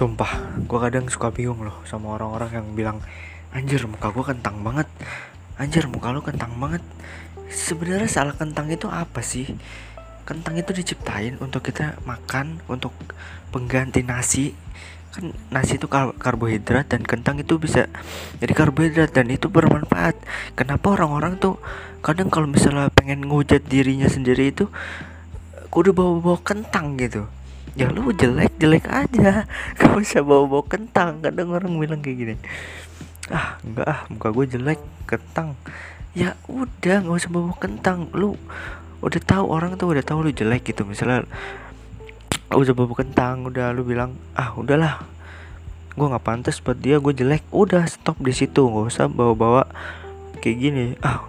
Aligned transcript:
Sumpah, 0.00 0.56
gue 0.64 0.78
kadang 0.80 1.12
suka 1.12 1.28
bingung 1.28 1.60
loh 1.60 1.76
sama 1.84 2.16
orang-orang 2.16 2.56
yang 2.56 2.68
bilang 2.72 2.98
Anjir 3.52 3.84
muka 3.84 4.08
gue 4.08 4.24
kentang 4.24 4.64
banget. 4.64 4.88
Anjir 5.60 5.92
muka 5.92 6.08
lu 6.08 6.24
kentang 6.24 6.56
banget. 6.56 6.80
Sebenarnya 7.52 8.08
salah 8.08 8.32
kentang 8.32 8.72
itu 8.72 8.88
apa 8.88 9.20
sih? 9.20 9.44
Kentang 10.24 10.56
itu 10.56 10.72
diciptain 10.72 11.36
untuk 11.44 11.60
kita 11.68 12.00
makan 12.08 12.64
Untuk 12.64 12.96
pengganti 13.52 14.00
nasi. 14.00 14.56
Kan 15.12 15.36
nasi 15.52 15.76
itu 15.76 15.84
kar 15.84 16.16
karbohidrat 16.16 16.88
dan 16.88 17.04
kentang 17.04 17.36
itu 17.36 17.60
bisa 17.60 17.84
jadi 18.40 18.56
karbohidrat 18.56 19.12
dan 19.12 19.28
itu 19.28 19.52
bermanfaat. 19.52 20.16
Kenapa 20.56 20.96
orang-orang 20.96 21.36
tuh 21.36 21.60
kadang 22.00 22.32
kalau 22.32 22.48
misalnya 22.48 22.88
pengen 22.88 23.28
ngujat 23.28 23.68
dirinya 23.68 24.08
sendiri 24.08 24.48
itu 24.48 24.64
Kudu 25.68 25.92
bawa-bawa 25.94 26.40
kentang 26.40 26.96
gitu 26.96 27.28
ya 27.78 27.86
lu 27.90 28.10
jelek 28.10 28.54
jelek 28.58 28.84
aja. 28.90 29.46
Gak 29.78 29.94
usah 29.94 30.22
bawa 30.26 30.44
bawa 30.46 30.64
kentang 30.66 31.22
kadang 31.22 31.54
orang 31.54 31.72
bilang 31.78 32.00
kayak 32.02 32.16
gini. 32.18 32.34
Ah 33.30 33.62
enggak 33.62 33.86
ah 33.86 34.00
muka 34.10 34.28
gue 34.34 34.46
jelek 34.58 34.80
kentang. 35.06 35.54
Ya 36.10 36.34
udah 36.50 37.06
nggak 37.06 37.18
usah 37.22 37.30
bawa 37.30 37.54
kentang. 37.54 38.10
Lu 38.10 38.34
udah 39.00 39.22
tahu 39.22 39.44
orang 39.46 39.78
tuh 39.78 39.94
udah 39.94 40.02
tahu 40.02 40.26
lu 40.26 40.32
jelek 40.34 40.74
gitu. 40.74 40.82
Misalnya 40.82 41.22
udah 42.50 42.74
bawa 42.74 42.92
kentang 42.98 43.46
udah 43.46 43.70
lu 43.70 43.86
bilang 43.86 44.18
ah 44.34 44.50
udahlah. 44.58 45.06
Gue 45.94 46.06
nggak 46.10 46.26
pantas 46.26 46.58
buat 46.58 46.78
dia 46.82 46.98
gue 46.98 47.14
jelek. 47.14 47.46
Udah 47.54 47.86
stop 47.86 48.18
di 48.18 48.34
situ. 48.34 48.66
Nggak 48.66 48.86
usah 48.90 49.06
bawa 49.06 49.34
bawa 49.38 49.62
kayak 50.42 50.56
gini. 50.58 50.84
Ah 51.06 51.22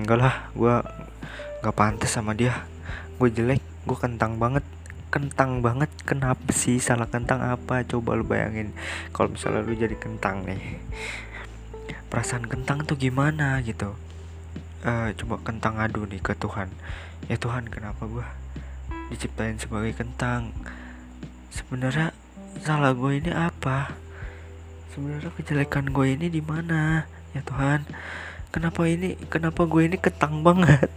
enggak 0.00 0.16
lah 0.16 0.34
gue 0.56 0.74
nggak 1.60 1.76
pantas 1.76 2.08
sama 2.08 2.32
dia. 2.32 2.64
Gue 3.20 3.28
jelek 3.28 3.60
gue 3.84 3.98
kentang 4.00 4.40
banget 4.40 4.64
kentang 5.12 5.60
banget. 5.60 5.92
Kenapa 6.08 6.48
sih? 6.56 6.80
Salah 6.80 7.06
kentang 7.06 7.44
apa? 7.44 7.84
Coba 7.84 8.16
lu 8.16 8.24
bayangin. 8.24 8.72
Kalau 9.12 9.36
misalnya 9.36 9.60
lu 9.60 9.76
jadi 9.76 9.94
kentang 10.00 10.48
nih 10.48 10.80
perasaan 12.08 12.44
kentang 12.48 12.84
tuh 12.88 12.96
gimana 12.96 13.60
gitu? 13.64 13.92
Uh, 14.82 15.12
coba 15.16 15.40
kentang 15.44 15.76
adu 15.76 16.08
nih 16.08 16.24
ke 16.24 16.32
Tuhan. 16.36 16.72
Ya 17.28 17.36
Tuhan 17.36 17.68
kenapa 17.68 18.08
gua 18.08 18.26
diciptain 19.12 19.60
sebagai 19.60 19.92
kentang? 19.92 20.56
Sebenarnya 21.52 22.16
salah 22.64 22.96
gue 22.96 23.20
ini 23.20 23.28
apa? 23.32 23.92
Sebenarnya 24.96 25.32
kejelekan 25.36 25.92
gue 25.92 26.06
ini 26.16 26.32
di 26.32 26.40
mana? 26.40 27.04
Ya 27.36 27.44
Tuhan 27.44 27.84
kenapa 28.52 28.84
ini 28.84 29.16
kenapa 29.32 29.64
gue 29.64 29.82
ini 29.88 29.96
kentang 29.96 30.44
banget? 30.44 30.92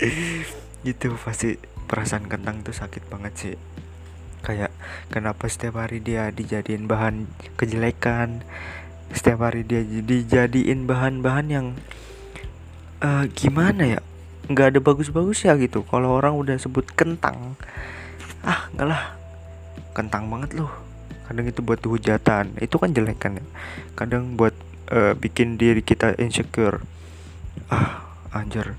Gitu 0.86 1.12
pasti 1.20 1.60
perasaan 1.90 2.30
kentang 2.30 2.62
tuh 2.62 2.70
sakit 2.70 3.10
banget 3.10 3.34
sih. 3.34 3.54
Kayak 4.46 4.70
kenapa 5.10 5.50
setiap 5.50 5.82
hari 5.82 5.98
dia 5.98 6.30
dijadiin 6.30 6.86
bahan 6.86 7.26
kejelekan? 7.58 8.46
Setiap 9.10 9.42
hari 9.42 9.66
dia 9.66 9.82
dijadiin 9.82 10.86
bahan-bahan 10.86 11.46
yang 11.50 11.66
uh, 13.02 13.26
gimana 13.34 13.98
ya? 13.98 14.00
Nggak 14.46 14.78
ada 14.78 14.80
bagus-bagus 14.80 15.42
ya 15.42 15.58
gitu. 15.58 15.82
Kalau 15.82 16.14
orang 16.14 16.38
udah 16.38 16.54
sebut 16.62 16.86
kentang 16.94 17.58
ah 18.46 18.70
enggak 18.70 18.86
lah. 18.86 19.02
Kentang 19.90 20.30
banget 20.30 20.54
loh. 20.62 20.70
Kadang 21.26 21.50
itu 21.50 21.58
buat 21.58 21.82
hujatan 21.82 22.54
itu 22.62 22.78
kan 22.78 22.94
jelek 22.94 23.18
kan 23.18 23.34
ya. 23.34 23.44
Kadang 23.98 24.38
buat 24.38 24.54
uh, 24.94 25.18
bikin 25.18 25.58
diri 25.58 25.82
kita 25.82 26.14
insecure. 26.22 26.86
Ah 27.66 28.06
anjir 28.30 28.78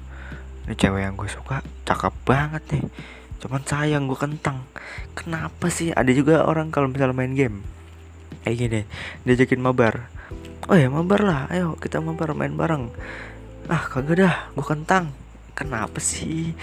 ini 0.67 0.73
cewek 0.77 1.01
yang 1.01 1.17
gue 1.17 1.29
suka 1.29 1.65
cakep 1.87 2.13
banget 2.23 2.63
nih. 2.73 2.83
Cuman 3.41 3.61
sayang 3.65 4.05
gue 4.05 4.19
kentang. 4.19 4.61
Kenapa 5.17 5.73
sih? 5.73 5.89
Ada 5.89 6.13
juga 6.13 6.45
orang 6.45 6.69
kalau 6.69 6.85
misalnya 6.87 7.17
main 7.17 7.33
game. 7.33 7.65
Kayak 8.45 8.57
gini 8.57 8.81
diajakin 9.25 9.61
mabar. 9.61 10.09
Oh 10.69 10.77
ya 10.77 10.87
mabar 10.93 11.21
lah. 11.25 11.41
Ayo 11.49 11.73
kita 11.81 11.97
mabar 11.97 12.37
main 12.37 12.53
bareng. 12.53 12.93
Ah 13.65 13.89
kagak 13.89 14.21
dah. 14.21 14.35
Gue 14.53 14.65
kentang. 14.65 15.09
Kenapa 15.57 15.97
sih? 15.97 16.53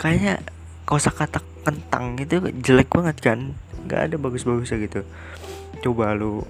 Kayaknya 0.00 0.40
kosa 0.88 1.12
kata 1.12 1.44
kentang 1.64 2.16
itu 2.16 2.40
jelek 2.64 2.88
banget 2.96 3.16
kan? 3.20 3.52
Nggak 3.84 4.00
ada 4.12 4.16
bagus-bagusnya 4.16 4.80
gitu. 4.80 5.04
Coba 5.84 6.16
lu 6.16 6.40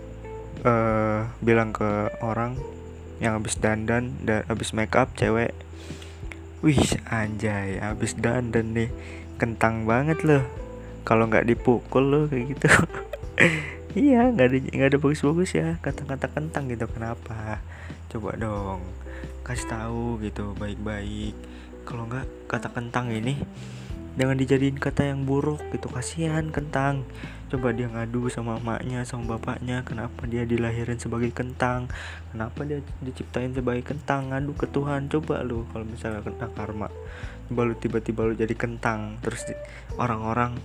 uh, 0.62 1.27
bilang 1.43 1.75
ke 1.75 2.15
orang 2.22 2.55
yang 3.19 3.34
habis 3.34 3.59
dandan 3.59 4.15
dan 4.22 4.44
habis 4.47 4.77
make 4.77 4.93
up 4.94 5.11
cewek 5.16 5.56
Wih 6.65 6.81
anjay 7.12 7.77
abis 7.81 8.17
dandan 8.17 8.72
nih. 8.72 8.89
Kentang 9.37 9.84
banget 9.84 10.25
loh. 10.25 10.44
Kalau 11.05 11.28
nggak 11.28 11.44
dipukul 11.44 12.05
loh 12.09 12.25
kayak 12.28 12.56
gitu. 12.56 12.69
Iya 13.97 14.28
nggak 14.28 14.47
ada 14.53 14.59
nggak 14.61 14.89
ada 14.93 14.99
bagus-bagus 15.00 15.56
ya 15.56 15.81
kata-kata 15.81 16.28
kentang 16.28 16.69
gitu. 16.69 16.84
Kenapa? 16.84 17.65
Coba 18.12 18.37
dong 18.37 18.84
kasih 19.41 19.72
tahu 19.72 20.21
gitu 20.21 20.53
baik-baik. 20.61 21.33
Kalau 21.89 22.05
nggak 22.05 22.28
kata 22.44 22.77
kentang 22.77 23.09
ini 23.09 23.41
jangan 24.21 24.37
dijadiin 24.37 24.77
kata 24.77 25.09
yang 25.09 25.25
buruk 25.25 25.65
gitu. 25.73 25.88
Kasihan 25.88 26.53
kentang 26.53 27.09
coba 27.47 27.71
dia 27.71 27.87
ngadu 27.87 28.27
sama 28.27 28.59
emaknya 28.59 29.07
sama 29.07 29.39
bapaknya 29.39 29.87
kenapa 29.87 30.27
dia 30.27 30.43
dilahirin 30.43 30.99
sebagai 30.99 31.31
kentang? 31.31 31.87
Kenapa 32.34 32.67
dia 32.67 32.83
diciptain 32.99 33.55
sebagai 33.55 33.87
kentang? 33.87 34.34
Ngadu 34.34 34.53
ke 34.59 34.67
Tuhan. 34.67 35.07
Coba 35.07 35.47
lu 35.47 35.62
kalau 35.71 35.87
misalnya 35.87 36.27
kena 36.27 36.51
karma 36.51 36.89
coba 37.47 37.61
lu 37.62 37.75
tiba-tiba 37.79 38.27
lu 38.27 38.35
jadi 38.35 38.55
kentang. 38.59 39.23
Terus 39.23 39.47
orang-orang 39.95 40.59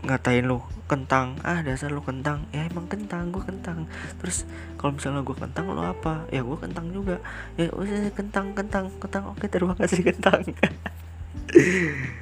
ngatain 0.00 0.48
lu 0.48 0.64
kentang 0.88 1.36
ah 1.44 1.60
dasar 1.60 1.92
lu 1.92 2.00
kentang. 2.00 2.48
Ya 2.56 2.64
emang 2.64 2.88
kentang 2.88 3.28
gue 3.28 3.44
kentang. 3.44 3.84
Terus 4.24 4.48
kalau 4.80 4.96
misalnya 4.96 5.20
gue 5.20 5.36
kentang 5.36 5.68
lu 5.68 5.84
apa? 5.84 6.24
Ya 6.32 6.40
gue 6.40 6.56
kentang 6.56 6.88
juga. 6.88 7.20
Ya 7.60 7.68
kentang 8.16 8.56
kentang 8.56 8.88
kentang. 8.96 9.28
Oke 9.36 9.44
terima 9.46 9.76
kasih 9.76 10.00
kentang 10.08 10.40